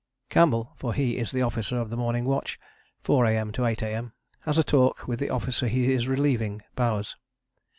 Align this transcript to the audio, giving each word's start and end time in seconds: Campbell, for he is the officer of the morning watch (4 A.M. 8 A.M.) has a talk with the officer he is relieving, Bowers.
Campbell, 0.29 0.73
for 0.77 0.95
he 0.95 1.17
is 1.19 1.29
the 1.29 1.43
officer 1.43 1.77
of 1.77 1.91
the 1.91 1.95
morning 1.95 2.25
watch 2.25 2.59
(4 3.03 3.23
A.M. 3.25 3.51
8 3.55 3.83
A.M.) 3.83 4.13
has 4.45 4.57
a 4.57 4.63
talk 4.63 5.07
with 5.07 5.19
the 5.19 5.29
officer 5.29 5.67
he 5.67 5.91
is 5.93 6.07
relieving, 6.07 6.63
Bowers. 6.75 7.17